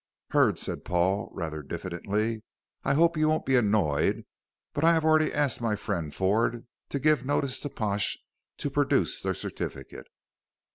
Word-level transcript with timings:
"Hurd," 0.31 0.57
said 0.57 0.83
Paul, 0.83 1.29
rather 1.31 1.61
diffidently, 1.61 2.41
"I 2.83 2.95
hope 2.95 3.15
you 3.17 3.29
won't 3.29 3.45
be 3.45 3.55
annoyed, 3.55 4.25
but 4.73 4.83
I 4.83 4.93
have 4.95 5.05
already 5.05 5.31
asked 5.31 5.61
my 5.61 5.75
friend 5.75 6.11
Ford 6.11 6.65
to 6.89 6.97
give 6.99 7.23
notice 7.23 7.59
to 7.59 7.69
Pash 7.69 8.17
to 8.57 8.71
produce 8.71 9.21
the 9.21 9.35
certificate." 9.35 10.07